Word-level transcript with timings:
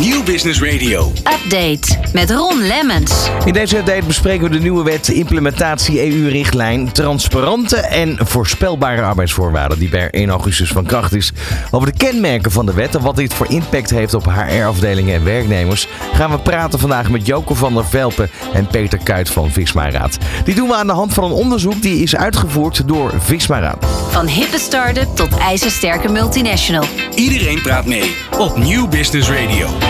Nieuw 0.00 0.22
Business 0.22 0.62
Radio. 0.62 1.12
Update 1.16 1.98
met 2.12 2.30
Ron 2.30 2.66
Lemmens. 2.66 3.28
In 3.44 3.52
deze 3.52 3.76
update 3.76 4.06
bespreken 4.06 4.44
we 4.44 4.56
de 4.56 4.62
nieuwe 4.62 4.84
wet 4.84 5.08
implementatie 5.08 6.12
EU-richtlijn 6.12 6.92
transparante 6.92 7.76
en 7.76 8.18
voorspelbare 8.20 9.02
arbeidsvoorwaarden 9.02 9.78
die 9.78 9.88
per 9.88 10.10
1 10.10 10.30
augustus 10.30 10.70
van 10.70 10.84
kracht 10.84 11.14
is. 11.14 11.32
Over 11.70 11.92
de 11.92 11.96
kenmerken 11.96 12.50
van 12.50 12.66
de 12.66 12.72
wet 12.72 12.94
en 12.94 13.02
wat 13.02 13.16
dit 13.16 13.34
voor 13.34 13.50
impact 13.50 13.90
heeft 13.90 14.14
op 14.14 14.24
HR-afdelingen 14.24 15.14
en 15.14 15.24
werknemers 15.24 15.88
gaan 16.14 16.30
we 16.30 16.38
praten 16.38 16.78
vandaag 16.78 17.10
met 17.10 17.26
Joko 17.26 17.54
van 17.54 17.74
der 17.74 17.86
Velpen 17.86 18.30
en 18.52 18.66
Peter 18.66 18.98
Kuit 18.98 19.30
van 19.30 19.50
Visma 19.50 19.90
Raad. 19.90 20.18
Die 20.44 20.54
doen 20.54 20.68
we 20.68 20.74
aan 20.74 20.86
de 20.86 20.92
hand 20.92 21.14
van 21.14 21.24
een 21.24 21.30
onderzoek 21.30 21.82
die 21.82 22.02
is 22.02 22.16
uitgevoerd 22.16 22.88
door 22.88 23.12
Visma 23.18 23.60
Raad. 23.60 23.86
Van 24.10 24.26
hippe 24.26 24.58
start-up 24.58 25.16
tot 25.16 25.36
ijzersterke 25.38 26.08
multinational. 26.08 26.84
Iedereen 27.14 27.62
praat 27.62 27.86
mee 27.86 28.14
op 28.38 28.56
Nieuw 28.56 28.88
Business 28.88 29.30
Radio. 29.30 29.89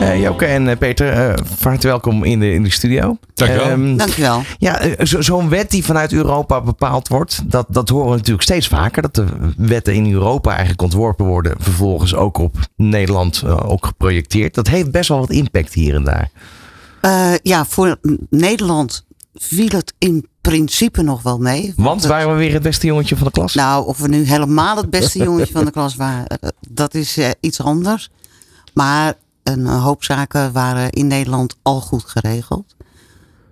Uh, 0.00 0.20
Joke 0.22 0.44
en 0.44 0.66
uh, 0.66 0.76
Peter, 0.76 1.28
uh, 1.28 1.36
van 1.44 1.70
harte 1.70 1.86
welkom 1.86 2.24
in 2.24 2.40
de, 2.40 2.52
in 2.52 2.62
de 2.62 2.70
studio. 2.70 3.18
Dankjewel. 3.34 3.70
Um, 3.70 3.96
Dankjewel. 3.96 4.42
Ja, 4.58 5.04
zo, 5.04 5.20
zo'n 5.20 5.48
wet 5.48 5.70
die 5.70 5.84
vanuit 5.84 6.12
Europa 6.12 6.60
bepaald 6.60 7.08
wordt, 7.08 7.50
dat, 7.50 7.66
dat 7.68 7.88
horen 7.88 8.10
we 8.10 8.16
natuurlijk 8.16 8.42
steeds 8.42 8.68
vaker. 8.68 9.02
Dat 9.02 9.14
de 9.14 9.26
wetten 9.56 9.94
in 9.94 10.12
Europa 10.12 10.50
eigenlijk 10.50 10.82
ontworpen 10.82 11.26
worden, 11.26 11.54
vervolgens 11.58 12.14
ook 12.14 12.38
op 12.38 12.56
Nederland 12.76 13.44
ook 13.44 13.86
geprojecteerd. 13.86 14.54
Dat 14.54 14.68
heeft 14.68 14.90
best 14.90 15.08
wel 15.08 15.18
wat 15.18 15.30
impact 15.30 15.74
hier 15.74 15.94
en 15.94 16.04
daar. 16.04 16.30
ja, 17.42 17.64
voor 17.64 17.96
Nederland 18.30 19.04
viel 19.34 19.68
het 19.68 19.94
in 19.98 20.28
principe 20.40 21.02
nog 21.02 21.22
wel 21.22 21.38
mee. 21.38 21.72
Want, 21.76 21.88
want 21.88 22.04
waren 22.04 22.32
we 22.32 22.38
weer 22.38 22.52
het 22.52 22.62
beste 22.62 22.86
jongetje 22.86 23.16
van 23.16 23.26
de 23.26 23.32
klas? 23.32 23.54
Nou, 23.54 23.86
of 23.86 23.98
we 23.98 24.08
nu 24.08 24.24
helemaal 24.24 24.76
het 24.76 24.90
beste 24.90 25.18
jongetje 25.18 25.52
van 25.52 25.64
de 25.64 25.70
klas 25.70 25.94
waren, 25.94 26.38
dat 26.70 26.94
is 26.94 27.18
iets 27.40 27.60
anders. 27.60 28.10
Maar 28.72 29.14
een 29.44 29.66
hoop 29.66 30.04
zaken 30.04 30.52
waren 30.52 30.90
in 30.90 31.06
Nederland 31.06 31.56
al 31.62 31.80
goed 31.80 32.04
geregeld. 32.04 32.74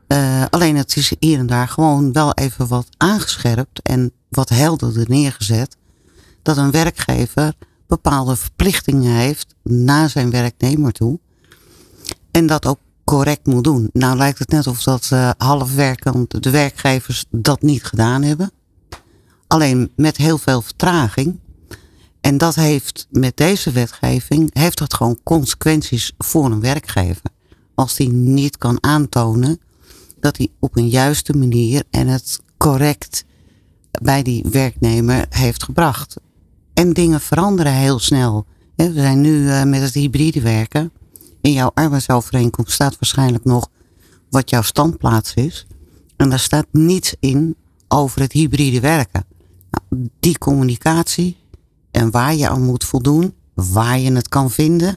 Uh, 0.08 0.44
alleen 0.50 0.76
het 0.76 0.96
is 0.96 1.14
hier 1.18 1.38
en 1.38 1.46
daar 1.46 1.68
gewoon 1.68 2.12
wel 2.12 2.32
even 2.34 2.68
wat 2.68 2.86
aangescherpt 2.96 3.82
en 3.82 4.12
wat 4.28 4.48
helderder 4.48 5.04
neergezet. 5.08 5.76
Dat 6.42 6.56
een 6.56 6.70
werkgever 6.70 7.54
bepaalde 7.86 8.36
verplichtingen 8.36 9.14
heeft 9.14 9.54
naar 9.62 10.10
zijn 10.10 10.30
werknemer 10.30 10.92
toe. 10.92 11.18
En 12.30 12.46
dat 12.46 12.66
ook 12.66 12.78
correct 13.04 13.46
moet 13.46 13.64
doen. 13.64 13.90
Nou 13.92 14.16
lijkt 14.16 14.38
het 14.38 14.50
net 14.50 14.66
of 14.66 14.82
dat 14.82 15.10
uh, 15.12 15.30
halfwerkend 15.36 16.42
de 16.42 16.50
werkgevers 16.50 17.24
dat 17.30 17.62
niet 17.62 17.84
gedaan 17.84 18.22
hebben. 18.22 18.50
Alleen 19.46 19.92
met 19.96 20.16
heel 20.16 20.38
veel 20.38 20.62
vertraging. 20.62 21.38
En 22.22 22.38
dat 22.38 22.54
heeft 22.54 23.06
met 23.10 23.36
deze 23.36 23.70
wetgeving, 23.70 24.50
heeft 24.52 24.78
dat 24.78 24.94
gewoon 24.94 25.18
consequenties 25.22 26.12
voor 26.18 26.44
een 26.44 26.60
werkgever. 26.60 27.30
Als 27.74 27.96
die 27.96 28.12
niet 28.12 28.58
kan 28.58 28.78
aantonen 28.80 29.60
dat 30.20 30.36
hij 30.36 30.48
op 30.58 30.76
een 30.76 30.88
juiste 30.88 31.32
manier 31.32 31.82
en 31.90 32.08
het 32.08 32.40
correct 32.56 33.24
bij 34.02 34.22
die 34.22 34.44
werknemer 34.50 35.26
heeft 35.28 35.62
gebracht. 35.62 36.16
En 36.74 36.92
dingen 36.92 37.20
veranderen 37.20 37.72
heel 37.72 37.98
snel. 37.98 38.46
We 38.74 38.92
zijn 38.92 39.20
nu 39.20 39.64
met 39.64 39.80
het 39.80 39.94
hybride 39.94 40.40
werken. 40.40 40.92
In 41.40 41.52
jouw 41.52 41.70
arbeidsovereenkomst 41.74 42.72
staat 42.72 42.98
waarschijnlijk 42.98 43.44
nog 43.44 43.68
wat 44.30 44.50
jouw 44.50 44.62
standplaats 44.62 45.34
is. 45.34 45.66
En 46.16 46.30
daar 46.30 46.38
staat 46.38 46.66
niets 46.70 47.14
in 47.20 47.56
over 47.88 48.20
het 48.20 48.32
hybride 48.32 48.80
werken. 48.80 49.24
Nou, 49.70 50.08
die 50.20 50.38
communicatie 50.38 51.36
en 51.92 52.10
waar 52.10 52.34
je 52.34 52.48
aan 52.48 52.62
moet 52.62 52.84
voldoen, 52.84 53.34
waar 53.54 53.98
je 53.98 54.12
het 54.12 54.28
kan 54.28 54.50
vinden. 54.50 54.96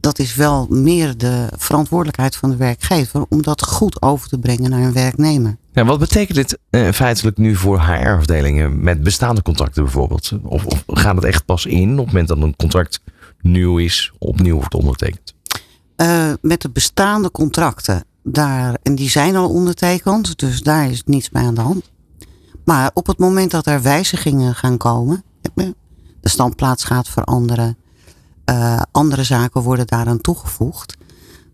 Dat 0.00 0.18
is 0.18 0.34
wel 0.34 0.66
meer 0.70 1.16
de 1.16 1.48
verantwoordelijkheid 1.56 2.36
van 2.36 2.50
de 2.50 2.56
werkgever 2.56 3.24
om 3.28 3.42
dat 3.42 3.62
goed 3.62 4.02
over 4.02 4.28
te 4.28 4.38
brengen 4.38 4.70
naar 4.70 4.82
een 4.82 4.92
werknemer. 4.92 5.56
Ja, 5.72 5.84
wat 5.84 5.98
betekent 5.98 6.36
dit 6.36 6.58
uh, 6.70 6.92
feitelijk 6.92 7.38
nu 7.38 7.56
voor 7.56 7.80
HR-afdelingen 7.80 8.82
met 8.82 9.02
bestaande 9.02 9.42
contracten 9.42 9.82
bijvoorbeeld? 9.82 10.32
Of, 10.42 10.66
of 10.66 10.82
gaat 10.86 11.14
het 11.14 11.24
echt 11.24 11.44
pas 11.44 11.66
in 11.66 11.90
op 11.90 11.96
het 11.96 12.06
moment 12.06 12.28
dat 12.28 12.38
een 12.38 12.56
contract 12.56 13.00
nieuw 13.40 13.78
is, 13.78 14.12
opnieuw 14.18 14.56
wordt 14.56 14.74
ondertekend? 14.74 15.34
Uh, 15.96 16.32
met 16.40 16.62
de 16.62 16.70
bestaande 16.70 17.30
contracten, 17.30 18.04
daar, 18.22 18.76
en 18.82 18.94
die 18.94 19.10
zijn 19.10 19.36
al 19.36 19.48
ondertekend, 19.48 20.38
dus 20.38 20.60
daar 20.60 20.90
is 20.90 21.02
niets 21.04 21.30
mee 21.30 21.44
aan 21.44 21.54
de 21.54 21.60
hand. 21.60 21.90
Maar 22.64 22.90
op 22.94 23.06
het 23.06 23.18
moment 23.18 23.50
dat 23.50 23.66
er 23.66 23.82
wijzigingen 23.82 24.54
gaan 24.54 24.76
komen, 24.76 25.24
de 26.24 26.30
standplaats 26.30 26.84
gaat 26.84 27.08
veranderen, 27.08 27.76
uh, 28.50 28.82
andere 28.90 29.22
zaken 29.22 29.62
worden 29.62 29.86
daaraan 29.86 30.20
toegevoegd, 30.20 30.96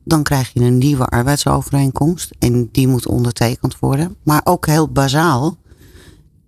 dan 0.05 0.23
krijg 0.23 0.53
je 0.53 0.61
een 0.61 0.79
nieuwe 0.79 1.07
arbeidsovereenkomst 1.07 2.31
en 2.39 2.69
die 2.73 2.89
moet 2.89 3.07
ondertekend 3.07 3.79
worden. 3.79 4.17
Maar 4.23 4.41
ook 4.45 4.67
heel 4.67 4.89
bazaal, 4.89 5.57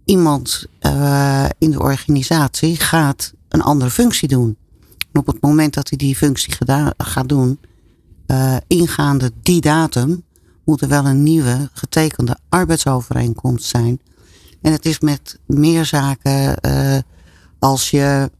iemand 0.05 0.67
uh, 0.81 1.45
in 1.59 1.71
de 1.71 1.81
organisatie 1.81 2.77
gaat 2.77 3.33
een 3.49 3.63
andere 3.63 3.91
functie 3.91 4.29
doen. 4.29 4.57
En 5.13 5.21
op 5.21 5.27
het 5.27 5.41
moment 5.41 5.75
dat 5.75 5.89
hij 5.89 5.99
die 5.99 6.17
functie 6.17 6.55
gaat 6.97 7.29
doen, 7.29 7.59
uh, 8.27 8.57
ingaande 8.67 9.33
die 9.43 9.61
datum, 9.61 10.23
moet 10.65 10.81
er 10.81 10.89
wel 10.89 11.07
een 11.07 11.23
nieuwe 11.23 11.71
getekende 11.73 12.37
arbeidsovereenkomst 12.49 13.65
zijn. 13.65 14.01
En 14.61 14.73
het 14.73 14.87
is 14.87 15.01
met 15.01 15.39
meer 15.47 15.85
zaken 15.85 16.57
als 17.63 17.91
je 17.91 18.31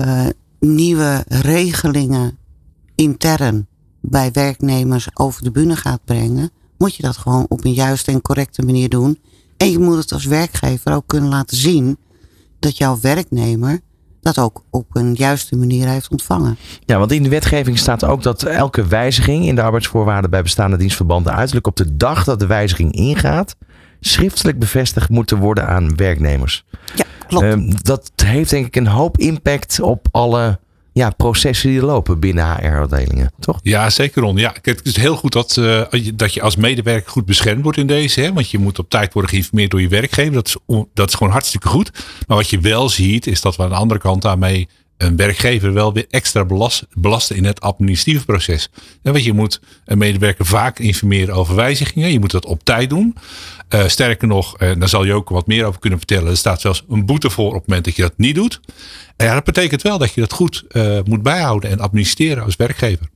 uh, 0.00 0.26
nieuwe 0.60 1.24
regelingen 1.28 2.38
intern 2.94 3.66
bij 4.00 4.30
werknemers 4.32 5.08
over 5.14 5.42
de 5.42 5.50
bühne 5.50 5.76
gaat 5.76 6.04
brengen, 6.04 6.50
moet 6.78 6.94
je 6.94 7.02
dat 7.02 7.16
gewoon 7.16 7.46
op 7.48 7.64
een 7.64 7.72
juiste 7.72 8.10
en 8.10 8.22
correcte 8.22 8.62
manier 8.62 8.88
doen. 8.88 9.18
En 9.56 9.70
je 9.70 9.78
moet 9.78 9.96
het 9.96 10.12
als 10.12 10.24
werkgever 10.24 10.94
ook 10.94 11.06
kunnen 11.06 11.30
laten 11.30 11.56
zien 11.56 11.98
dat 12.58 12.76
jouw 12.76 12.98
werknemer 13.00 13.80
dat 14.20 14.38
ook 14.38 14.64
op 14.70 14.86
een 14.92 15.14
juiste 15.14 15.56
manier 15.56 15.88
heeft 15.88 16.08
ontvangen. 16.08 16.56
Ja, 16.84 16.98
want 16.98 17.12
in 17.12 17.22
de 17.22 17.28
wetgeving 17.28 17.78
staat 17.78 18.04
ook 18.04 18.22
dat 18.22 18.42
elke 18.42 18.86
wijziging 18.86 19.46
in 19.46 19.54
de 19.54 19.62
arbeidsvoorwaarden 19.62 20.30
bij 20.30 20.42
bestaande 20.42 20.76
dienstverbanden 20.76 21.34
uiterlijk 21.34 21.66
op 21.66 21.76
de 21.76 21.96
dag 21.96 22.24
dat 22.24 22.38
de 22.38 22.46
wijziging 22.46 22.92
ingaat, 22.92 23.56
schriftelijk 24.00 24.58
bevestigd 24.58 25.08
moeten 25.08 25.38
worden 25.38 25.66
aan 25.66 25.96
werknemers. 25.96 26.64
Ja, 26.94 27.04
klopt. 27.38 27.54
Um, 27.54 27.82
dat 27.82 28.12
heeft 28.24 28.50
denk 28.50 28.66
ik 28.66 28.76
een 28.76 28.86
hoop 28.86 29.18
impact 29.18 29.80
op 29.80 30.06
alle 30.10 30.58
ja, 30.92 31.10
processen 31.10 31.70
die 31.70 31.80
lopen 31.80 32.20
binnen 32.20 32.44
HR-afdelingen, 32.44 33.32
toch? 33.40 33.58
Ja, 33.62 33.90
zeker 33.90 34.22
Ron. 34.22 34.36
Ja, 34.36 34.54
het 34.62 34.80
is 34.82 34.96
heel 34.96 35.16
goed 35.16 35.32
dat, 35.32 35.56
uh, 35.56 35.82
dat 36.14 36.34
je 36.34 36.42
als 36.42 36.56
medewerker 36.56 37.10
goed 37.10 37.26
beschermd 37.26 37.62
wordt 37.62 37.78
in 37.78 37.86
deze. 37.86 38.20
Hè? 38.20 38.32
Want 38.32 38.50
je 38.50 38.58
moet 38.58 38.78
op 38.78 38.90
tijd 38.90 39.12
worden 39.12 39.30
geïnformeerd 39.30 39.70
door 39.70 39.80
je 39.80 39.88
werkgever. 39.88 40.32
Dat 40.32 40.46
is, 40.46 40.56
dat 40.94 41.08
is 41.08 41.14
gewoon 41.14 41.32
hartstikke 41.32 41.68
goed. 41.68 41.90
Maar 42.26 42.36
wat 42.36 42.50
je 42.50 42.60
wel 42.60 42.88
ziet, 42.88 43.26
is 43.26 43.40
dat 43.40 43.56
we 43.56 43.62
aan 43.62 43.68
de 43.68 43.74
andere 43.74 44.00
kant 44.00 44.22
daarmee 44.22 44.68
een 45.02 45.16
werkgever 45.16 45.72
wel 45.72 45.92
weer 45.92 46.06
extra 46.10 46.44
belast, 46.44 46.86
belasten 46.92 47.36
in 47.36 47.44
het 47.44 47.60
administratieve 47.60 48.24
proces. 48.24 48.70
En 49.02 49.12
want 49.12 49.24
je 49.24 49.32
moet 49.32 49.60
een 49.84 49.98
medewerker 49.98 50.46
vaak 50.46 50.78
informeren 50.78 51.34
over 51.34 51.54
wijzigingen. 51.54 52.12
Je 52.12 52.20
moet 52.20 52.30
dat 52.30 52.46
op 52.46 52.64
tijd 52.64 52.90
doen. 52.90 53.16
Uh, 53.68 53.86
sterker 53.86 54.28
nog, 54.28 54.60
uh, 54.60 54.72
daar 54.78 54.88
zal 54.88 55.04
je 55.04 55.12
ook 55.12 55.28
wat 55.28 55.46
meer 55.46 55.64
over 55.64 55.80
kunnen 55.80 55.98
vertellen. 55.98 56.30
Er 56.30 56.36
staat 56.36 56.60
zelfs 56.60 56.84
een 56.88 57.06
boete 57.06 57.30
voor 57.30 57.48
op 57.48 57.54
het 57.54 57.66
moment 57.66 57.84
dat 57.84 57.96
je 57.96 58.02
dat 58.02 58.12
niet 58.16 58.34
doet. 58.34 58.60
En 59.16 59.26
ja, 59.26 59.34
dat 59.34 59.44
betekent 59.44 59.82
wel 59.82 59.98
dat 59.98 60.12
je 60.12 60.20
dat 60.20 60.32
goed 60.32 60.64
uh, 60.72 60.98
moet 61.04 61.22
bijhouden 61.22 61.70
en 61.70 61.80
administreren 61.80 62.44
als 62.44 62.56
werkgever. 62.56 63.06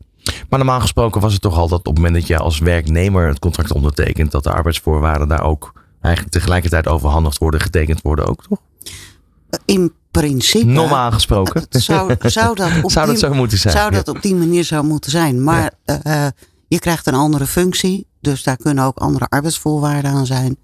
Maar 0.49 0.59
normaal 0.59 0.81
gesproken 0.81 1.21
was 1.21 1.33
het 1.33 1.43
toch 1.43 1.59
al 1.59 1.69
dat 1.69 1.79
op 1.79 1.87
het 1.87 1.95
moment 1.95 2.15
dat 2.15 2.27
je 2.27 2.39
als 2.39 2.59
werknemer 2.59 3.27
het 3.29 3.39
contract 3.39 3.73
ondertekent, 3.73 4.31
dat 4.31 4.45
de 4.45 4.53
arbeidsvoorwaarden 4.53 5.29
daar 5.29 5.45
ook 5.45 5.73
eigenlijk 6.01 6.35
tegelijkertijd 6.35 6.89
overhandigd 6.89 7.39
worden, 7.39 7.61
getekend 7.61 8.03
worden 8.03 8.27
ook, 8.27 8.43
toch? 8.49 8.59
In 9.65 9.93
principe. 10.21 10.67
Normaal 10.67 11.13
gesproken. 11.13 11.67
Zou, 11.71 12.17
zou, 12.21 12.55
dat, 12.55 12.71
op 12.83 12.91
zou 12.97 13.07
dat 13.07 13.15
die, 13.15 13.29
zo 13.29 13.35
moeten 13.35 13.59
zijn? 13.59 13.75
Zou 13.75 13.91
dat 13.91 14.09
op 14.09 14.23
die 14.23 14.35
manier 14.35 14.65
zou 14.65 14.85
moeten 14.85 15.11
zijn. 15.11 15.45
Maar 15.45 15.73
ja. 15.85 16.01
uh, 16.07 16.27
je 16.69 16.79
krijgt 16.79 17.07
een 17.07 17.15
andere 17.15 17.47
functie. 17.47 18.07
Dus 18.21 18.43
daar 18.43 18.57
kunnen 18.57 18.85
ook 18.85 18.99
andere 18.99 19.27
arbeidsvoorwaarden 19.29 20.11
aan 20.11 20.27
zijn. 20.27 20.59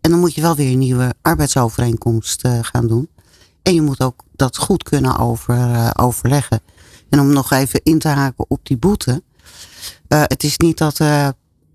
En 0.00 0.10
dan 0.10 0.20
moet 0.20 0.34
je 0.34 0.40
wel 0.40 0.56
weer 0.56 0.72
een 0.72 0.78
nieuwe 0.78 1.14
arbeidsovereenkomst 1.22 2.44
uh, 2.44 2.58
gaan 2.62 2.86
doen. 2.86 3.08
En 3.62 3.74
je 3.74 3.82
moet 3.82 4.00
ook 4.00 4.22
dat 4.32 4.56
goed 4.56 4.82
kunnen 4.82 5.18
over, 5.18 5.56
uh, 5.56 5.90
overleggen. 5.96 6.60
En 7.08 7.20
om 7.20 7.32
nog 7.32 7.50
even 7.50 7.80
in 7.82 7.98
te 7.98 8.08
haken 8.08 8.44
op 8.48 8.60
die 8.62 8.76
boete. 8.76 9.22
het 10.08 10.42
is 10.42 10.56
niet 10.56 10.78
dat 10.78 11.00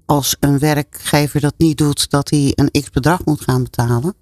als 0.06 0.36
een 0.40 0.60
werkgever 0.60 1.42
dat 1.42 1.54
niet 1.58 1.78
doet, 1.78 2.10
dat 2.10 2.30
hij 2.30 2.52
een 2.56 2.82
x 2.82 2.90
bedrag 2.90 3.26
moet 3.26 3.42
gaan 3.42 3.64
betalen. 3.64 4.16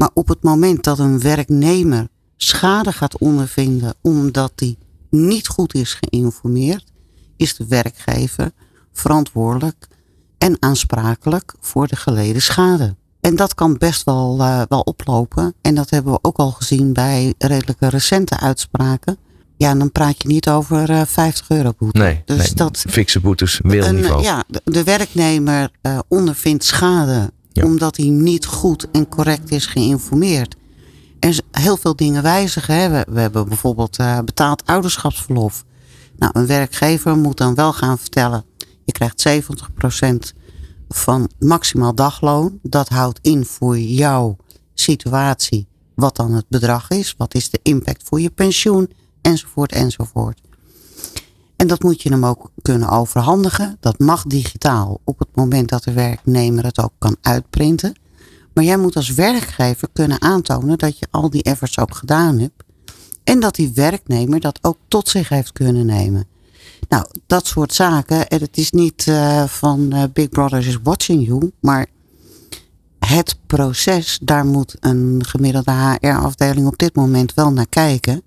Maar 0.00 0.10
op 0.14 0.28
het 0.28 0.42
moment 0.42 0.84
dat 0.84 0.98
een 0.98 1.20
werknemer 1.20 2.08
schade 2.36 2.92
gaat 2.92 3.18
ondervinden 3.18 3.94
omdat 4.00 4.52
hij 4.54 4.76
niet 5.10 5.48
goed 5.48 5.74
is 5.74 5.98
geïnformeerd, 6.00 6.92
is 7.36 7.56
de 7.56 7.66
werkgever 7.68 8.50
verantwoordelijk 8.92 9.88
en 10.38 10.56
aansprakelijk 10.58 11.54
voor 11.60 11.86
de 11.86 11.96
geleden 11.96 12.42
schade. 12.42 12.96
En 13.20 13.36
dat 13.36 13.54
kan 13.54 13.78
best 13.78 14.04
wel, 14.04 14.36
uh, 14.40 14.62
wel 14.68 14.80
oplopen. 14.80 15.54
En 15.60 15.74
dat 15.74 15.90
hebben 15.90 16.12
we 16.12 16.18
ook 16.22 16.36
al 16.36 16.50
gezien 16.50 16.92
bij 16.92 17.34
redelijke 17.38 17.88
recente 17.88 18.38
uitspraken. 18.38 19.16
Ja, 19.56 19.74
dan 19.74 19.92
praat 19.92 20.22
je 20.22 20.28
niet 20.28 20.48
over 20.48 20.90
uh, 20.90 21.02
50 21.06 21.48
euro 21.48 21.72
boete. 21.78 21.98
Nee, 21.98 22.22
dus 22.24 22.38
nee, 22.38 22.54
dat, 22.54 22.84
fikse 22.88 23.20
boetes, 23.20 23.60
wereldniveau. 23.62 24.22
ja, 24.22 24.44
de, 24.48 24.60
de 24.64 24.84
werknemer 24.84 25.70
uh, 25.82 25.98
ondervindt 26.08 26.64
schade 26.64 27.30
omdat 27.52 27.96
hij 27.96 28.08
niet 28.08 28.46
goed 28.46 28.90
en 28.90 29.08
correct 29.08 29.50
is 29.50 29.66
geïnformeerd. 29.66 30.56
En 31.18 31.34
heel 31.50 31.76
veel 31.76 31.96
dingen 31.96 32.22
wijzigen. 32.22 32.74
Hè. 32.74 33.04
We, 33.04 33.20
hebben 33.20 33.48
bijvoorbeeld 33.48 33.98
uh, 34.00 34.18
betaald 34.18 34.66
ouderschapsverlof. 34.66 35.64
Nou, 36.16 36.32
een 36.34 36.46
werkgever 36.46 37.16
moet 37.16 37.36
dan 37.36 37.54
wel 37.54 37.72
gaan 37.72 37.98
vertellen: 37.98 38.44
je 38.84 38.92
krijgt 38.92 39.28
70% 39.28 40.36
van 40.88 41.30
maximaal 41.38 41.94
dagloon. 41.94 42.58
Dat 42.62 42.88
houdt 42.88 43.18
in 43.22 43.44
voor 43.44 43.78
jouw 43.78 44.36
situatie 44.74 45.68
wat 45.94 46.16
dan 46.16 46.32
het 46.32 46.48
bedrag 46.48 46.90
is. 46.90 47.14
Wat 47.16 47.34
is 47.34 47.50
de 47.50 47.60
impact 47.62 48.02
voor 48.04 48.20
je 48.20 48.30
pensioen? 48.30 48.90
Enzovoort, 49.20 49.72
enzovoort. 49.72 50.40
En 51.60 51.66
dat 51.66 51.82
moet 51.82 52.02
je 52.02 52.08
hem 52.08 52.24
ook 52.24 52.50
kunnen 52.62 52.88
overhandigen. 52.88 53.76
Dat 53.80 53.98
mag 53.98 54.24
digitaal 54.24 55.00
op 55.04 55.18
het 55.18 55.28
moment 55.34 55.68
dat 55.68 55.84
de 55.84 55.92
werknemer 55.92 56.64
het 56.64 56.82
ook 56.82 56.92
kan 56.98 57.16
uitprinten. 57.20 57.94
Maar 58.54 58.64
jij 58.64 58.76
moet 58.76 58.96
als 58.96 59.14
werkgever 59.14 59.88
kunnen 59.92 60.20
aantonen 60.20 60.78
dat 60.78 60.98
je 60.98 61.06
al 61.10 61.30
die 61.30 61.42
efforts 61.42 61.78
ook 61.78 61.94
gedaan 61.94 62.38
hebt. 62.38 62.64
En 63.24 63.40
dat 63.40 63.54
die 63.54 63.72
werknemer 63.74 64.40
dat 64.40 64.58
ook 64.62 64.76
tot 64.88 65.08
zich 65.08 65.28
heeft 65.28 65.52
kunnen 65.52 65.86
nemen. 65.86 66.24
Nou, 66.88 67.06
dat 67.26 67.46
soort 67.46 67.74
zaken. 67.74 68.28
En 68.28 68.40
het 68.40 68.56
is 68.56 68.70
niet 68.70 69.06
uh, 69.06 69.44
van 69.44 69.90
uh, 69.92 70.02
Big 70.12 70.28
Brother 70.28 70.66
is 70.66 70.78
watching 70.82 71.26
you. 71.26 71.52
Maar 71.60 71.86
het 72.98 73.38
proces, 73.46 74.18
daar 74.22 74.46
moet 74.46 74.76
een 74.80 75.24
gemiddelde 75.26 75.72
HR-afdeling 75.72 76.66
op 76.66 76.78
dit 76.78 76.94
moment 76.94 77.34
wel 77.34 77.52
naar 77.52 77.68
kijken. 77.68 78.22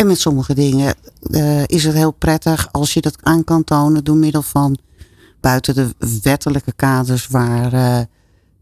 En 0.00 0.06
met 0.06 0.20
sommige 0.20 0.54
dingen 0.54 0.94
uh, 1.30 1.62
is 1.66 1.84
het 1.84 1.94
heel 1.94 2.10
prettig 2.10 2.68
als 2.72 2.94
je 2.94 3.00
dat 3.00 3.16
aan 3.22 3.44
kan 3.44 3.64
tonen 3.64 4.04
door 4.04 4.16
middel 4.16 4.42
van 4.42 4.78
buiten 5.40 5.74
de 5.74 5.94
wettelijke 6.22 6.72
kaders 6.72 7.26
waar 7.26 8.06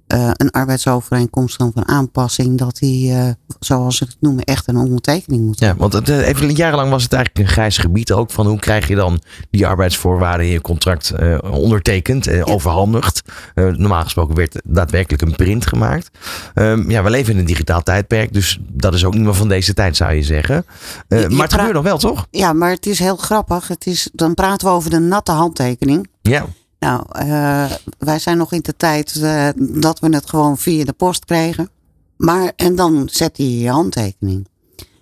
uh, 0.09 0.19
uh, 0.19 0.31
een 0.33 0.51
arbeidsovereenkomst 0.51 1.59
dan 1.59 1.71
van 1.75 1.89
aanpassing, 1.89 2.59
dat 2.59 2.77
die, 2.77 3.11
uh, 3.11 3.29
zoals 3.61 3.97
ze 3.97 4.05
het 4.05 4.17
noemen, 4.21 4.45
echt 4.45 4.69
een 4.69 4.77
ondertekening 4.77 5.45
moet 5.45 5.59
Ja, 5.59 5.77
want 5.77 5.93
het, 5.93 6.09
even 6.09 6.55
jarenlang 6.55 6.91
was 6.91 7.03
het 7.03 7.13
eigenlijk 7.13 7.47
een 7.47 7.53
grijs 7.53 7.79
gebied 7.79 8.13
ook 8.13 8.31
van 8.31 8.47
hoe 8.47 8.59
krijg 8.59 8.89
je 8.89 8.95
dan 8.95 9.21
die 9.51 9.67
arbeidsvoorwaarden 9.67 10.47
in 10.47 10.53
je 10.53 10.61
contract 10.61 11.13
uh, 11.21 11.39
ondertekend 11.51 12.27
en 12.27 12.37
ja. 12.37 12.43
overhandigd. 12.43 13.23
normaal 13.55 14.03
gesproken 14.03 14.35
werd 14.35 14.61
daadwerkelijk 14.65 15.23
een 15.23 15.37
print 15.37 15.67
gemaakt. 15.67 16.11
Um, 16.55 16.91
ja, 16.91 17.03
we 17.03 17.11
leven 17.11 17.33
in 17.33 17.39
een 17.39 17.47
digitaal 17.47 17.83
tijdperk, 17.83 18.33
dus 18.33 18.59
dat 18.69 18.95
is 18.95 19.05
ook 19.05 19.15
niet 19.15 19.23
meer 19.23 19.35
van 19.35 19.49
deze 19.49 19.75
tijd 19.75 19.97
zou 19.97 20.13
je 20.13 20.23
zeggen. 20.23 20.65
Je 21.09 21.27
maar 21.29 21.43
het 21.43 21.53
gebeurt 21.53 21.73
nog 21.73 21.83
wel, 21.83 21.99
toch? 21.99 22.27
Ja, 22.31 22.53
maar 22.53 22.71
het 22.71 22.87
is 22.87 22.99
heel 22.99 23.17
grappig. 23.17 23.69
Het 23.69 23.87
is, 23.87 24.09
dan 24.13 24.35
praten 24.35 24.69
we 24.69 24.75
over 24.75 24.91
de 24.91 24.99
natte 24.99 25.33
handtekening. 25.33 26.09
Ja. 26.23 26.47
Nou, 26.79 27.05
uh, 27.17 27.73
wij 27.99 28.19
zijn 28.19 28.37
nog 28.37 28.53
in 28.53 28.61
de 28.63 28.77
tijd 28.77 29.15
uh, 29.15 29.49
dat 29.57 29.99
we 29.99 30.09
het 30.09 30.29
gewoon 30.29 30.59
via 30.59 30.85
de 30.85 30.93
post 30.93 31.25
kregen. 31.25 31.69
Maar, 32.17 32.53
en 32.57 32.77
dan 32.77 33.09
zet 33.11 33.37
hij 33.37 33.47
je 33.47 33.71
handtekening. 33.71 34.49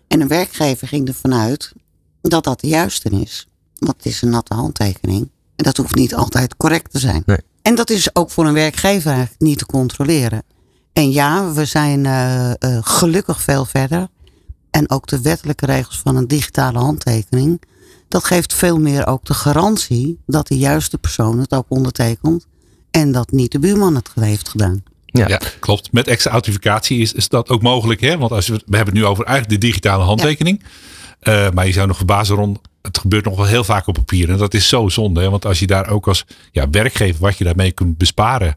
En 0.08 0.20
een 0.20 0.28
werkgever 0.28 0.88
ging 0.88 1.08
ervan 1.08 1.34
uit 1.34 1.72
dat 2.20 2.44
dat 2.44 2.60
de 2.60 2.68
juiste 2.68 3.10
is. 3.10 3.48
Want 3.78 3.96
het 3.96 4.06
is 4.06 4.22
een 4.22 4.30
natte 4.30 4.54
handtekening. 4.54 5.30
En 5.56 5.64
dat 5.64 5.76
hoeft 5.76 5.94
niet 5.94 6.14
altijd 6.14 6.56
correct 6.56 6.90
te 6.90 6.98
zijn. 6.98 7.22
Nee. 7.26 7.38
En 7.62 7.74
dat 7.74 7.90
is 7.90 8.14
ook 8.14 8.30
voor 8.30 8.46
een 8.46 8.52
werkgever 8.52 9.10
eigenlijk 9.10 9.40
niet 9.40 9.58
te 9.58 9.66
controleren. 9.66 10.42
En 10.92 11.10
ja, 11.10 11.52
we 11.52 11.64
zijn 11.64 12.04
uh, 12.04 12.52
gelukkig 12.80 13.42
veel 13.42 13.64
verder. 13.64 14.08
En 14.70 14.90
ook 14.90 15.06
de 15.06 15.20
wettelijke 15.20 15.66
regels 15.66 15.98
van 15.98 16.16
een 16.16 16.28
digitale 16.28 16.78
handtekening 16.78 17.60
dat 18.08 18.24
geeft 18.24 18.54
veel 18.54 18.78
meer 18.78 19.06
ook 19.06 19.24
de 19.24 19.34
garantie 19.34 20.18
dat 20.26 20.46
de 20.46 20.58
juiste 20.58 20.98
persoon 20.98 21.38
het 21.38 21.52
ook 21.52 21.66
ondertekent. 21.68 22.46
En 22.90 23.12
dat 23.12 23.30
niet 23.30 23.52
de 23.52 23.58
buurman 23.58 23.94
het 23.94 24.10
heeft 24.14 24.48
gedaan. 24.48 24.82
Ja. 25.06 25.28
ja, 25.28 25.40
klopt. 25.60 25.92
Met 25.92 26.08
extra 26.08 26.30
authenticatie 26.30 27.00
is, 27.00 27.12
is 27.12 27.28
dat 27.28 27.48
ook 27.48 27.62
mogelijk. 27.62 28.00
Hè? 28.00 28.18
Want 28.18 28.32
als 28.32 28.48
we, 28.48 28.62
we 28.66 28.76
hebben 28.76 28.94
het 28.94 29.02
nu 29.02 29.08
over 29.08 29.24
eigenlijk 29.24 29.60
de 29.60 29.66
digitale 29.66 30.04
handtekening. 30.04 30.62
Ja. 31.20 31.46
Uh, 31.46 31.50
maar 31.50 31.66
je 31.66 31.72
zou 31.72 31.86
nog 31.86 31.96
verbazen 31.96 32.36
rond. 32.36 32.58
Het 32.82 32.98
gebeurt 32.98 33.24
nog 33.24 33.36
wel 33.36 33.46
heel 33.46 33.64
vaak 33.64 33.86
op 33.86 33.94
papier. 33.94 34.30
En 34.30 34.36
dat 34.36 34.54
is 34.54 34.68
zo 34.68 34.88
zonde. 34.88 35.20
Hè? 35.20 35.30
Want 35.30 35.44
als 35.44 35.58
je 35.58 35.66
daar 35.66 35.88
ook 35.88 36.08
als 36.08 36.24
ja, 36.52 36.70
werkgever 36.70 37.20
wat 37.20 37.38
je 37.38 37.44
daarmee 37.44 37.72
kunt 37.72 37.98
besparen. 37.98 38.56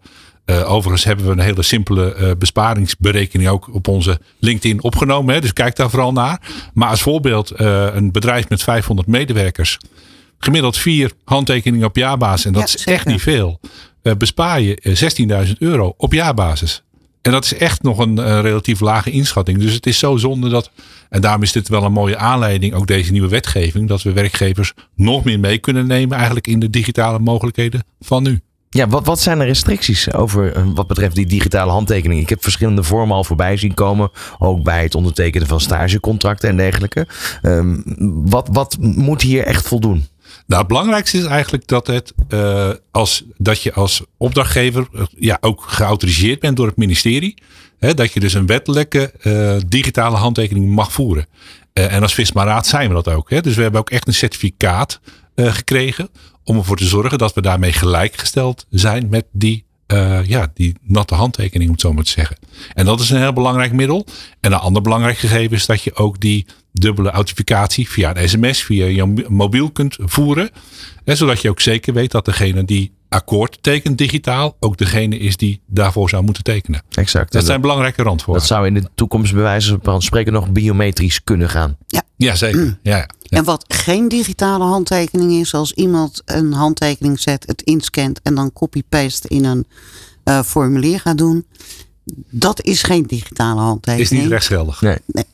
Uh, 0.49 0.71
overigens 0.71 1.03
hebben 1.03 1.25
we 1.25 1.31
een 1.31 1.39
hele 1.39 1.61
simpele 1.61 2.15
uh, 2.15 2.31
besparingsberekening 2.37 3.49
ook 3.49 3.73
op 3.73 3.87
onze 3.87 4.19
LinkedIn 4.39 4.83
opgenomen. 4.83 5.33
Hè, 5.33 5.41
dus 5.41 5.53
kijk 5.53 5.75
daar 5.75 5.89
vooral 5.89 6.11
naar. 6.11 6.41
Maar 6.73 6.89
als 6.89 7.01
voorbeeld, 7.01 7.61
uh, 7.61 7.87
een 7.93 8.11
bedrijf 8.11 8.49
met 8.49 8.63
500 8.63 9.07
medewerkers. 9.07 9.77
Gemiddeld 10.39 10.77
vier 10.77 11.11
handtekeningen 11.23 11.87
op 11.87 11.95
jaarbasis. 11.95 12.45
En 12.45 12.53
dat 12.53 12.71
ja, 12.71 12.77
is 12.77 12.85
echt 12.85 13.05
niet 13.05 13.21
veel. 13.21 13.59
bespaar 14.17 14.61
je 14.61 15.47
16.000 15.47 15.51
euro 15.57 15.93
op 15.97 16.13
jaarbasis. 16.13 16.83
En 17.21 17.31
dat 17.31 17.45
is 17.45 17.53
echt 17.53 17.81
nog 17.81 17.97
een, 17.97 18.17
een 18.17 18.41
relatief 18.41 18.79
lage 18.79 19.11
inschatting. 19.11 19.59
Dus 19.59 19.73
het 19.73 19.85
is 19.85 19.99
zo 19.99 20.17
zonde 20.17 20.49
dat. 20.49 20.71
En 21.09 21.21
daarom 21.21 21.43
is 21.43 21.51
dit 21.51 21.67
wel 21.67 21.83
een 21.83 21.91
mooie 21.91 22.17
aanleiding, 22.17 22.73
ook 22.73 22.87
deze 22.87 23.11
nieuwe 23.11 23.27
wetgeving. 23.27 23.87
Dat 23.87 24.01
we 24.01 24.11
werkgevers 24.11 24.73
nog 24.95 25.23
meer 25.23 25.39
mee 25.39 25.57
kunnen 25.57 25.87
nemen, 25.87 26.15
eigenlijk 26.15 26.47
in 26.47 26.59
de 26.59 26.69
digitale 26.69 27.19
mogelijkheden 27.19 27.83
van 27.99 28.23
nu. 28.23 28.41
Ja, 28.71 28.87
wat, 28.87 29.05
wat 29.05 29.19
zijn 29.19 29.39
de 29.39 29.45
restricties 29.45 30.13
over 30.13 30.73
wat 30.73 30.87
betreft 30.87 31.15
die 31.15 31.25
digitale 31.25 31.71
handtekening? 31.71 32.21
Ik 32.21 32.29
heb 32.29 32.43
verschillende 32.43 32.83
vormen 32.83 33.15
al 33.15 33.23
voorbij 33.23 33.57
zien 33.57 33.73
komen. 33.73 34.11
Ook 34.37 34.63
bij 34.63 34.83
het 34.83 34.95
ondertekenen 34.95 35.47
van 35.47 35.59
stagecontracten 35.59 36.49
en 36.49 36.57
dergelijke. 36.57 37.07
Um, 37.41 37.83
wat, 38.29 38.49
wat 38.51 38.77
moet 38.79 39.21
hier 39.21 39.43
echt 39.43 39.67
voldoen? 39.67 40.07
Nou, 40.45 40.59
het 40.59 40.67
belangrijkste 40.67 41.17
is 41.17 41.23
eigenlijk 41.23 41.67
dat, 41.67 41.87
het, 41.87 42.13
uh, 42.29 42.69
als, 42.91 43.23
dat 43.37 43.61
je 43.61 43.73
als 43.73 44.03
opdrachtgever 44.17 44.87
uh, 44.93 45.01
ja, 45.17 45.37
ook 45.41 45.63
geautoriseerd 45.67 46.39
bent 46.39 46.57
door 46.57 46.67
het 46.67 46.77
ministerie. 46.77 47.37
Hè, 47.79 47.93
dat 47.93 48.13
je 48.13 48.19
dus 48.19 48.33
een 48.33 48.45
wettelijke 48.45 49.13
digitale 49.67 50.17
handtekening 50.17 50.69
mag 50.69 50.91
voeren. 50.91 51.25
en 51.73 52.01
als 52.01 52.13
Visma 52.13 52.43
Raad 52.43 52.67
zijn 52.67 52.87
we 52.87 52.93
dat 52.93 53.07
ook. 53.07 53.29
Hè. 53.29 53.41
Dus 53.41 53.55
we 53.55 53.61
hebben 53.61 53.79
ook 53.79 53.89
echt 53.89 54.07
een 54.07 54.13
certificaat 54.13 54.99
gekregen 55.45 56.09
om 56.43 56.57
ervoor 56.57 56.77
te 56.77 56.85
zorgen 56.85 57.17
dat 57.17 57.33
we 57.33 57.41
daarmee 57.41 57.73
gelijkgesteld 57.73 58.65
zijn 58.69 59.09
met 59.09 59.25
die, 59.31 59.65
uh, 59.87 60.25
ja, 60.25 60.51
die 60.53 60.75
natte 60.81 61.15
handtekening, 61.15 61.69
om 61.69 61.75
het 61.75 61.81
zo 61.81 61.93
maar 61.93 62.03
te 62.03 62.11
zeggen. 62.11 62.37
En 62.73 62.85
dat 62.85 62.99
is 62.99 63.09
een 63.09 63.21
heel 63.21 63.33
belangrijk 63.33 63.73
middel. 63.73 64.05
En 64.39 64.51
een 64.51 64.59
ander 64.59 64.81
belangrijk 64.81 65.17
gegeven 65.17 65.57
is 65.57 65.65
dat 65.65 65.83
je 65.83 65.95
ook 65.95 66.19
die 66.19 66.45
dubbele 66.71 67.09
authentificatie 67.09 67.89
via 67.89 68.15
een 68.15 68.29
sms, 68.29 68.63
via 68.63 68.85
je 68.85 69.25
mobiel 69.27 69.71
kunt 69.71 69.97
voeren. 69.99 70.49
En 71.03 71.17
zodat 71.17 71.41
je 71.41 71.49
ook 71.49 71.59
zeker 71.59 71.93
weet 71.93 72.11
dat 72.11 72.25
degene 72.25 72.65
die 72.65 72.91
akkoord 73.09 73.57
tekent 73.61 73.97
digitaal 73.97 74.55
ook 74.59 74.77
degene 74.77 75.17
is 75.17 75.37
die 75.37 75.61
daarvoor 75.65 76.09
zou 76.09 76.23
moeten 76.23 76.43
tekenen. 76.43 76.81
Exact. 76.89 77.31
Dat 77.31 77.45
zijn 77.45 77.61
belangrijke 77.61 78.03
randvoorwaarden. 78.03 78.49
Dat 78.49 78.57
zou 78.57 78.67
in 78.67 78.73
de 78.73 78.89
toekomst 78.95 79.33
bij 79.33 79.41
wijze 79.41 79.79
van 79.81 80.01
spreken 80.01 80.33
nog 80.33 80.51
biometrisch 80.51 81.23
kunnen 81.23 81.49
gaan. 81.49 81.77
Ja, 81.87 82.03
ja 82.15 82.35
zeker. 82.35 82.79
Ja, 82.83 82.97
ja. 82.97 83.37
En 83.37 83.43
wat 83.43 83.65
geen 83.67 84.07
digitale 84.07 84.63
handtekening 84.63 85.31
is, 85.31 85.53
als 85.53 85.73
iemand 85.73 86.21
een 86.25 86.53
handtekening 86.53 87.19
zet, 87.19 87.43
het 87.47 87.61
inscant 87.61 88.19
en 88.21 88.35
dan 88.35 88.53
copy-paste 88.53 89.27
in 89.27 89.45
een 89.45 89.65
uh, 90.25 90.41
formulier 90.43 90.99
gaat 90.99 91.17
doen, 91.17 91.45
dat 92.29 92.61
is 92.61 92.83
geen 92.83 93.03
digitale 93.03 93.59
handtekening. 93.59 94.11
Is 94.11 94.17
niet 94.17 94.27
rechtsgeldig. 94.27 94.81
Nee. 94.81 94.97
nee. 95.05 95.25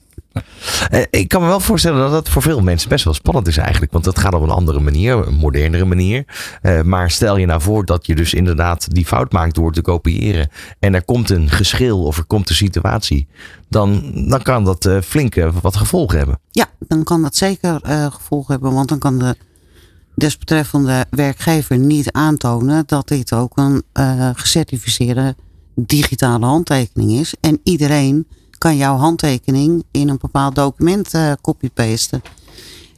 Uh, 0.91 1.01
ik 1.09 1.27
kan 1.27 1.41
me 1.41 1.47
wel 1.47 1.59
voorstellen 1.59 1.99
dat 1.99 2.11
dat 2.11 2.29
voor 2.29 2.41
veel 2.41 2.61
mensen 2.61 2.89
best 2.89 3.03
wel 3.03 3.13
spannend 3.13 3.47
is 3.47 3.57
eigenlijk. 3.57 3.91
Want 3.91 4.03
dat 4.03 4.19
gaat 4.19 4.33
op 4.33 4.41
een 4.41 4.49
andere 4.49 4.79
manier, 4.79 5.27
een 5.27 5.33
modernere 5.33 5.85
manier. 5.85 6.25
Uh, 6.61 6.81
maar 6.81 7.11
stel 7.11 7.37
je 7.37 7.45
nou 7.45 7.61
voor 7.61 7.85
dat 7.85 8.05
je 8.05 8.15
dus 8.15 8.33
inderdaad 8.33 8.93
die 8.93 9.05
fout 9.05 9.31
maakt 9.31 9.55
door 9.55 9.71
te 9.71 9.81
kopiëren. 9.81 10.49
En 10.79 10.93
er 10.95 11.05
komt 11.05 11.29
een 11.29 11.49
geschil 11.49 12.03
of 12.03 12.17
er 12.17 12.25
komt 12.25 12.49
een 12.49 12.55
situatie. 12.55 13.27
Dan, 13.69 14.11
dan 14.29 14.41
kan 14.41 14.63
dat 14.63 14.85
uh, 14.85 15.01
flink 15.01 15.35
wat 15.61 15.75
gevolgen 15.75 16.17
hebben. 16.17 16.39
Ja, 16.51 16.65
dan 16.79 17.03
kan 17.03 17.21
dat 17.21 17.35
zeker 17.35 17.79
gevolgen 18.11 18.53
hebben. 18.53 18.73
Want 18.73 18.89
dan 18.89 18.99
kan 18.99 19.19
de 19.19 19.35
desbetreffende 20.15 21.05
werkgever 21.09 21.77
niet 21.77 22.11
aantonen 22.11 22.83
dat 22.85 23.07
dit 23.07 23.33
ook 23.33 23.57
een 23.57 23.83
gecertificeerde 24.35 25.35
digitale 25.75 26.45
handtekening 26.45 27.11
is. 27.11 27.33
En 27.41 27.59
iedereen 27.63 28.27
kan 28.65 28.77
jouw 28.77 28.97
handtekening 28.97 29.83
in 29.91 30.09
een 30.09 30.17
bepaald 30.17 30.55
document 30.55 31.13
uh, 31.13 31.31
copy-pasten. 31.41 32.21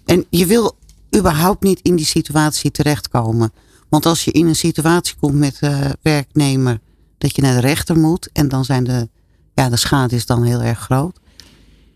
En 0.06 0.26
je 0.30 0.46
wil 0.46 0.78
überhaupt 1.18 1.64
niet 1.64 1.80
in 1.82 1.96
die 1.96 2.06
situatie 2.06 2.72
terechtkomen. 2.72 3.52
Want 3.90 4.06
als 4.06 4.24
je 4.24 4.32
in 4.32 4.48
een 4.48 4.56
situatie 4.56 5.16
komt 5.20 5.34
met 5.34 5.58
uh, 5.62 5.80
werknemer 6.02 6.80
dat 7.18 7.36
je 7.36 7.42
naar 7.42 7.54
de 7.54 7.68
rechter 7.68 7.98
moet 7.98 8.30
en 8.34 8.48
dan 8.48 8.66
zijn 8.66 8.84
de, 8.84 9.10
ja, 9.54 9.70
de 9.70 9.76
schade 9.76 10.16
is 10.16 10.26
dan 10.26 10.44
heel 10.44 10.62
erg 10.62 10.80
groot. 10.80 11.20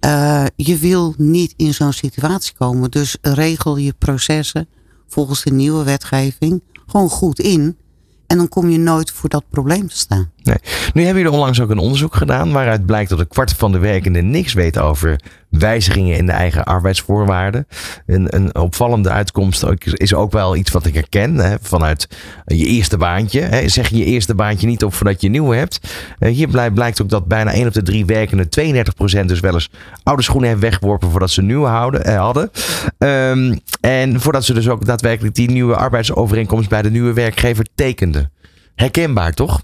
Uh, 0.06 0.46
je 0.56 0.78
wil 0.78 1.14
niet 1.18 1.54
in 1.56 1.74
zo'n 1.74 1.94
situatie 1.94 2.54
komen. 2.58 2.92
Dus 2.92 3.18
regel 3.22 3.78
je 3.78 3.94
processen 3.94 4.68
volgens 5.08 5.44
de 5.44 5.52
nieuwe 5.52 5.84
wetgeving 5.84 6.62
gewoon 6.88 7.10
goed 7.10 7.40
in. 7.40 7.78
En 8.28 8.38
dan 8.38 8.50
kom 8.50 8.70
je 8.70 8.78
nooit 8.78 9.12
voor 9.12 9.30
dat 9.30 9.44
probleem 9.50 9.88
te 9.88 9.98
staan. 9.98 10.32
Nu 10.94 11.04
hebben 11.04 11.22
jullie 11.24 11.32
onlangs 11.32 11.62
ook 11.62 11.70
een 11.70 11.78
onderzoek 11.78 12.16
gedaan 12.16 12.52
waaruit 12.52 12.86
blijkt 12.86 13.10
dat 13.10 13.20
een 13.20 13.28
kwart 13.28 13.52
van 13.54 13.72
de 13.72 13.78
werkenden 13.78 14.30
niks 14.30 14.54
weet 14.54 14.78
over 14.80 15.20
wijzigingen 15.50 16.18
in 16.18 16.26
de 16.26 16.32
eigen 16.32 16.64
arbeidsvoorwaarden. 16.64 17.68
Een, 18.06 18.36
een 18.36 18.56
opvallende 18.56 19.10
uitkomst 19.10 19.66
is 19.94 20.14
ook 20.14 20.32
wel 20.32 20.56
iets 20.56 20.72
wat 20.72 20.86
ik 20.86 20.94
herken 20.94 21.36
hè, 21.36 21.56
vanuit 21.62 22.08
je 22.46 22.66
eerste 22.66 22.98
baantje. 22.98 23.42
Hè. 23.42 23.68
Zeg 23.70 23.90
je 23.90 23.98
je 23.98 24.06
eerste 24.06 24.36
baantje 24.36 24.68
niet 24.68 24.84
op 24.84 24.94
voordat 24.94 25.22
je 25.22 25.26
een 25.26 25.32
nieuwe 25.34 25.56
hebt. 25.56 25.80
Eh, 26.20 26.32
Hier 26.32 26.48
blij- 26.48 26.72
blijkt 26.72 27.02
ook 27.02 27.10
dat 27.10 27.26
bijna 27.28 27.54
1 27.54 27.68
op 27.68 27.74
de 27.74 27.84
3 27.84 28.06
werkenden, 28.06 28.50
32% 28.50 29.28
dus 29.28 29.40
wel 29.40 29.54
eens 29.54 29.70
oude 30.04 30.24
schoenen 30.24 30.50
hebben 30.50 30.70
weggeworpen 30.70 31.10
voordat 31.12 31.30
ze 31.32 31.42
nieuwe 31.42 31.68
houden, 31.68 32.04
eh, 32.06 32.18
hadden. 32.20 32.52
Ehm, 32.98 33.56
en 33.82 34.20
voordat 34.22 34.44
ze 34.46 34.54
dus 34.54 34.70
ook 34.70 34.86
daadwerkelijk 34.86 35.36
die 35.36 35.52
nieuwe 35.52 35.76
arbeidsovereenkomst 35.76 36.70
bij 36.70 36.82
de 36.82 36.92
nieuwe 36.92 37.14
werkgever 37.14 37.66
tekenden. 37.76 38.32
Herkenbaar, 38.76 39.34
toch? 39.34 39.62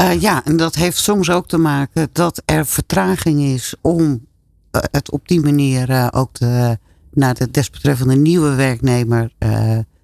Eh, 0.00 0.20
ja, 0.20 0.44
en 0.44 0.56
dat 0.56 0.74
heeft 0.74 0.96
soms 0.96 1.30
ook 1.30 1.48
te 1.48 1.58
maken 1.58 2.08
dat 2.12 2.42
er 2.44 2.66
vertraging 2.66 3.40
is 3.40 3.74
om 3.80 4.26
eh, 4.70 4.82
het 4.90 5.10
op 5.10 5.28
die 5.28 5.40
manier 5.40 5.90
eh, 5.90 6.08
ook 6.10 6.34
de, 6.34 6.78
naar 7.12 7.34
de 7.34 7.50
desbetreffende 7.50 8.16
nieuwe 8.16 8.54
werknemer 8.54 9.32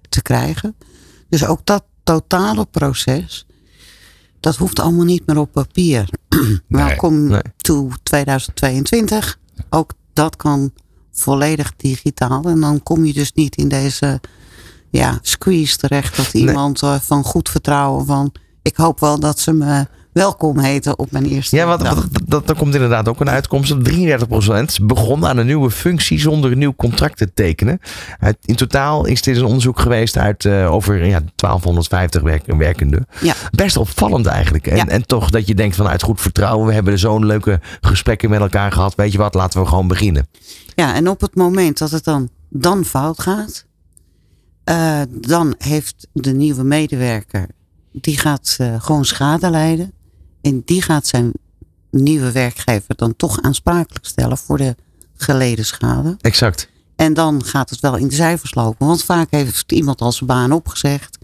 te 0.09 0.21
krijgen. 0.21 0.75
Dus 1.29 1.45
ook 1.45 1.59
dat 1.63 1.83
totale 2.03 2.65
proces, 2.65 3.45
dat 4.39 4.55
hoeft 4.55 4.79
allemaal 4.79 5.05
niet 5.05 5.25
meer 5.25 5.37
op 5.37 5.51
papier. 5.51 6.09
Welkom 6.67 7.27
nee. 7.27 7.41
to 7.57 7.89
2022. 8.03 9.39
Ook 9.69 9.93
dat 10.13 10.35
kan 10.35 10.73
volledig 11.11 11.75
digitaal. 11.75 12.43
En 12.43 12.59
dan 12.59 12.83
kom 12.83 13.05
je 13.05 13.13
dus 13.13 13.33
niet 13.33 13.55
in 13.55 13.67
deze 13.67 14.21
ja, 14.89 15.19
squeeze 15.21 15.77
terecht 15.77 16.17
dat 16.17 16.33
iemand 16.33 16.79
van 17.01 17.23
goed 17.23 17.49
vertrouwen 17.49 18.05
van 18.05 18.31
ik 18.67 18.75
hoop 18.75 18.99
wel 18.99 19.19
dat 19.19 19.39
ze 19.39 19.53
me 19.53 19.85
welkom 20.13 20.59
heten 20.59 20.99
op 20.99 21.11
mijn 21.11 21.25
eerste 21.25 21.55
Ja, 21.55 21.77
dag. 21.77 21.93
wat, 21.95 22.07
dat, 22.25 22.49
er 22.49 22.55
komt 22.55 22.73
inderdaad 22.73 23.07
ook 23.07 23.19
een 23.19 23.29
uitkomst. 23.29 23.69
Dat 23.69 24.79
33% 24.81 24.83
begon 24.85 25.25
aan 25.25 25.37
een 25.37 25.45
nieuwe 25.45 25.71
functie 25.71 26.19
zonder 26.19 26.51
een 26.51 26.57
nieuw 26.57 26.75
contract 26.75 27.17
te 27.17 27.33
tekenen. 27.33 27.79
In 28.41 28.55
totaal 28.55 29.05
is 29.05 29.21
dit 29.21 29.37
een 29.37 29.45
onderzoek 29.45 29.79
geweest 29.79 30.17
uit 30.17 30.45
eh, 30.45 30.73
over 30.73 31.05
ja, 31.05 31.21
1250 31.35 32.21
werk, 32.21 32.43
werkenden. 32.45 33.07
Ja. 33.21 33.33
Best 33.51 33.77
opvallend 33.77 34.25
eigenlijk. 34.25 34.67
En, 34.67 34.75
Ja. 34.75 34.87
en 34.87 35.05
toch 35.05 35.29
dat 35.29 35.47
je 35.47 35.55
denkt 35.55 35.75
vanuit 35.75 36.03
goed 36.03 36.21
vertrouwen. 36.21 36.67
We 36.67 36.73
hebben 36.73 36.99
zo'n 36.99 37.25
leuke 37.25 37.59
gesprekken 37.81 38.29
met 38.29 38.39
elkaar 38.39 38.71
gehad. 38.71 38.95
Weet 38.95 39.11
je 39.11 39.17
wat, 39.17 39.33
laten 39.33 39.61
we 39.61 39.67
gewoon 39.67 39.87
beginnen. 39.87 40.27
Ja, 40.75 40.95
en 40.95 41.09
op 41.09 41.21
het 41.21 41.35
moment 41.35 41.77
dat 41.77 41.91
het 41.91 42.03
dan, 42.03 42.29
dan 42.49 42.85
fout 42.85 43.21
gaat, 43.21 43.65
eh, 44.63 45.01
dan 45.09 45.55
heeft 45.57 46.07
de 46.13 46.31
nieuwe 46.33 46.63
medewerker, 46.63 47.47
die 47.91 48.17
gaat 48.17 48.55
eh, 48.57 48.81
gewoon 48.81 49.05
schade 49.05 49.49
lijden. 49.49 49.91
En 50.41 50.61
die 50.65 50.81
gaat 50.81 51.07
zijn 51.07 51.31
nieuwe 51.91 52.31
werkgever 52.31 52.95
dan 52.95 53.15
toch 53.15 53.41
aansprakelijk 53.41 54.05
stellen 54.05 54.37
voor 54.37 54.57
de 54.57 54.75
geleden 55.15 55.65
schade. 55.65 56.15
Exact. 56.21 56.69
En 56.95 57.13
dan 57.13 57.43
gaat 57.43 57.69
het 57.69 57.79
wel 57.79 57.95
in 57.95 58.07
de 58.07 58.15
cijfers 58.15 58.55
lopen. 58.55 58.87
Want 58.87 59.03
vaak 59.03 59.27
heeft 59.29 59.71
iemand 59.71 60.01
al 60.01 60.11
zijn 60.11 60.27
baan 60.27 60.51
opgezegd. 60.51 61.17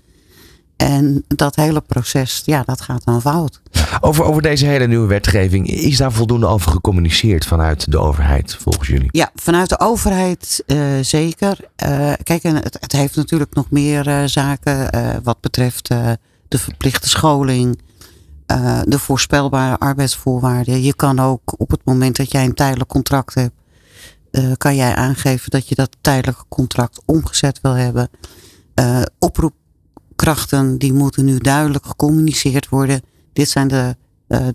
En 0.76 1.24
dat 1.28 1.56
hele 1.56 1.82
proces, 1.82 2.42
ja, 2.46 2.64
dat 2.66 2.82
gaat 2.82 3.06
dan 3.06 3.22
fout. 3.22 3.62
Over, 4.02 4.24
over 4.24 4.42
deze 4.42 4.66
hele 4.66 4.88
nieuwe 4.88 5.08
wetgeving. 5.08 5.70
Is 5.70 5.98
daar 5.98 6.12
voldoende 6.12 6.46
over 6.46 6.72
gecommuniceerd 6.72 7.46
vanuit 7.46 7.92
de 7.92 7.98
overheid 7.98 8.56
volgens 8.56 8.88
jullie? 8.88 9.10
Ja, 9.12 9.32
vanuit 9.36 9.70
de 9.70 9.80
overheid 9.80 10.64
eh, 10.68 10.78
zeker. 11.02 11.58
Eh, 11.76 12.14
kijk, 12.24 12.44
en 12.44 12.56
het, 12.56 12.78
het 12.80 12.92
heeft 12.92 13.16
natuurlijk 13.16 13.54
nog 13.54 13.70
meer 13.70 14.30
zaken 14.30 14.90
wat 15.24 15.42
betreft 15.42 15.90
de 16.54 16.60
verplichte 16.60 17.10
scholing, 17.10 17.80
eh, 18.46 18.82
de 18.86 19.00
voorspelbare 19.00 19.78
arbeidsvoorwaarden. 19.78 20.82
Je 20.82 20.96
kan 20.96 21.20
ook 21.20 21.54
op 21.58 21.72
het 21.72 21.82
moment 21.84 22.16
dat 22.16 22.32
jij 22.32 22.46
een 22.46 22.54
tijdelijk 22.54 22.90
contract 22.90 23.34
hebt, 23.34 23.56
eh, 24.32 24.52
kan 24.58 24.76
jij 24.76 24.96
aangeven 24.96 25.52
dat 25.52 25.68
je 25.68 25.76
dat 25.76 25.98
tijdelijke 26.02 26.44
contract 26.50 27.02
omgezet 27.06 27.62
wil 27.62 27.72
hebben. 27.72 28.10
Eh, 28.74 29.02
oproepkrachten 29.20 30.78
die 30.78 30.94
moeten 30.94 31.26
nu 31.26 31.38
duidelijk 31.38 31.86
gecommuniceerd 31.86 32.70
worden. 32.70 33.02
Dit 33.34 33.50
zijn 33.50 33.68
de 33.68 33.96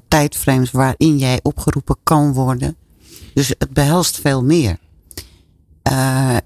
tijdframes 0.09 0.71
waarin 0.71 1.19
jij 1.19 1.41
opgeroepen 1.43 1.97
kan 2.03 2.33
worden. 2.33 2.77
Dus 3.35 3.49
het 3.49 3.73
behelst 3.73 4.21
veel 4.21 4.45
meer. 4.45 4.79
En 5.83 6.38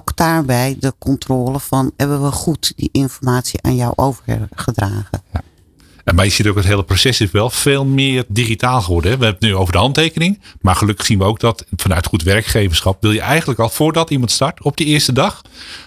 ook 0.00 0.16
daarbij 0.16 0.76
de 0.80 0.94
controle 0.98 1.60
van 1.60 1.92
hebben 1.96 2.22
we 2.22 2.30
goed 2.30 2.72
die 2.76 2.88
informatie 2.92 3.62
aan 3.62 3.76
jou 3.76 3.92
overgedragen. 3.96 5.22
En 6.04 6.14
maar 6.14 6.24
je 6.24 6.30
ziet 6.30 6.46
ook 6.46 6.56
het 6.56 6.64
hele 6.64 6.84
proces 6.84 7.20
is 7.20 7.30
wel 7.30 7.50
veel 7.50 7.84
meer 7.84 8.24
digitaal 8.28 8.82
geworden. 8.82 9.10
Hè. 9.10 9.18
We 9.18 9.24
hebben 9.24 9.40
het 9.40 9.50
nu 9.50 9.60
over 9.60 9.72
de 9.72 9.78
handtekening. 9.78 10.40
Maar 10.60 10.76
gelukkig 10.76 11.06
zien 11.06 11.18
we 11.18 11.24
ook 11.24 11.40
dat 11.40 11.64
vanuit 11.76 12.06
goed 12.06 12.22
werkgeverschap 12.22 13.02
wil 13.02 13.12
je 13.12 13.20
eigenlijk 13.20 13.60
al 13.60 13.68
voordat 13.68 14.10
iemand 14.10 14.30
start 14.30 14.62
op 14.62 14.76
die 14.76 14.86
eerste 14.86 15.12
dag. 15.12 15.42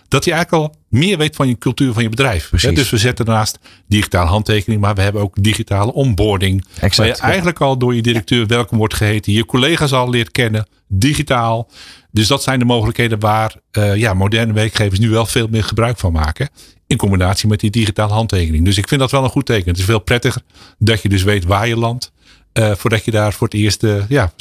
Dat 0.08 0.26
hij 0.26 0.34
eigenlijk 0.34 0.64
al 0.64 0.80
meer 0.94 1.18
weet 1.18 1.36
van 1.36 1.48
je 1.48 1.58
cultuur 1.58 1.94
van 1.94 2.04
je 2.04 2.10
bedrijf. 2.10 2.50
Precies. 2.50 2.76
Dus 2.76 2.90
we 2.90 2.98
zetten 2.98 3.26
daarnaast 3.26 3.60
digitale 3.88 4.30
handtekening. 4.30 4.82
Maar 4.82 4.96
we 4.96 5.02
hebben 5.02 5.22
ook 5.22 5.36
digitale 5.44 5.94
onboarding. 5.94 6.66
Exact, 6.74 6.98
waar 6.98 7.08
je 7.08 7.14
ja. 7.14 7.20
eigenlijk 7.20 7.62
al 7.62 7.78
door 7.78 7.96
je 7.96 8.02
directeur 8.02 8.48
welkom 8.48 8.78
wordt 8.78 8.94
geheten. 8.94 9.34
Je 9.34 9.46
collega's 9.46 9.92
al 9.94 10.10
leert 10.10 10.32
kennen. 10.32 10.68
Digitaal. 10.88 11.70
Dus 12.12 12.28
dat 12.28 12.44
zijn 12.44 12.60
de 12.60 12.66
mogelijkheden 12.66 13.20
waar 13.20 13.56
eh, 13.72 13.96
ja, 13.96 14.14
moderne 14.14 14.54
werkgevers 14.54 15.00
nu 15.00 15.10
wel 15.10 15.26
veel 15.26 15.48
meer 15.50 15.64
gebruik 15.64 15.98
van 15.98 16.12
maken. 16.12 16.50
In 16.88 16.98
combinatie 16.98 17.50
met 17.50 17.60
die 17.60 17.72
digitale 17.72 18.14
handtekening. 18.14 18.66
Dus 18.66 18.78
ik 18.78 18.88
vind 18.88 19.02
dat 19.02 19.12
wel 19.12 19.24
een 19.24 19.30
goed 19.30 19.46
teken. 19.46 19.70
Het 19.70 19.78
is 19.78 19.86
veel 19.86 20.00
prettiger 20.00 20.42
dat 20.78 21.02
je 21.02 21.10
dus 21.10 21.24
weet 21.24 21.46
waar 21.46 21.68
je 21.68 21.78
landt. 21.78 22.12
eh, 22.54 22.72
voordat 22.76 23.06
je 23.06 23.12
daar 23.12 23.34
voor 23.34 23.48
het 23.48 23.56
eerst 23.56 23.84
eh, 23.84 24.10
ja, 24.10 24.34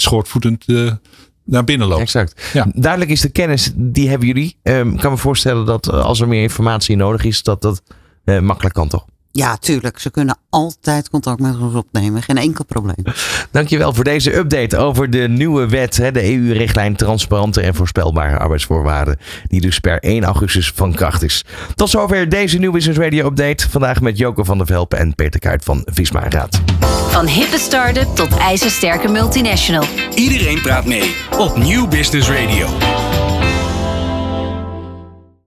naar 1.45 1.65
binnen 1.65 1.89
loopt. 1.89 2.01
Exact. 2.01 2.51
Ja. 2.53 2.67
Duidelijk 2.75 3.11
is 3.11 3.21
de 3.21 3.29
kennis, 3.29 3.73
die 3.75 4.09
hebben 4.09 4.27
jullie. 4.27 4.57
Ehm, 4.63 4.91
Ik 4.93 4.99
kan 5.01 5.11
me 5.11 5.17
voorstellen 5.19 5.67
dat 5.67 5.89
eh, 5.89 6.05
als 6.05 6.21
er 6.21 6.29
meer 6.29 6.43
informatie 6.43 6.97
nodig 6.97 7.25
is, 7.25 7.43
dat 7.43 7.63
dat 7.63 7.83
eh, 8.25 8.39
makkelijk 8.41 8.75
kan 8.75 8.89
toch? 8.89 9.05
Ja, 9.33 9.57
tuurlijk. 9.57 9.99
Ze 9.99 10.11
kunnen 10.11 10.37
altijd 10.51 11.11
contact 11.11 11.41
met 11.41 11.61
ons 11.61 11.75
opnemen. 11.75 12.23
Geen 12.23 12.39
enkel 12.39 12.65
probleem. 12.65 13.05
Dankjewel 13.51 13.95
voor 13.95 14.05
deze 14.05 14.37
update 14.37 14.77
over 14.77 15.11
de 15.11 15.29
nieuwe 15.29 15.69
wet, 15.69 15.97
hè, 15.97 16.13
de 16.13 16.33
EU-richtlijn 16.33 16.97
Transparante 16.97 17.61
en 17.61 17.75
Voorspelbare 17.75 18.39
Arbeidsvoorwaarden, 18.39 19.19
die 19.47 19.61
dus 19.61 19.79
per 19.79 19.99
1 19.99 20.25
augustus 20.25 20.73
van 20.75 20.95
kracht 20.95 21.23
is. 21.23 21.45
Tot 21.75 21.91
zover 21.91 22.29
deze 22.29 22.59
Nieuw 22.59 22.73
Business 22.73 22.99
Radio 22.99 23.27
update. 23.27 23.71
Vandaag 23.71 24.01
met 24.01 24.19
Joke 24.19 24.45
van 24.45 24.59
der 24.59 24.67
Velpen 24.67 24.99
en 24.99 25.15
Peter 25.15 25.41
Kuit 25.41 25.65
van 25.65 25.83
Visma 25.85 26.29
Raad. 26.29 26.61
Van 27.09 27.27
hippe 27.27 27.59
start-up 27.59 28.17
tot 28.17 28.37
ijzersterke 28.37 29.09
multinational. 29.09 29.85
Iedereen 30.15 30.61
praat 30.61 30.87
mee 30.87 31.15
op 31.39 31.57
Nieuw 31.57 31.89
Business 31.89 32.29
Radio. 32.29 32.69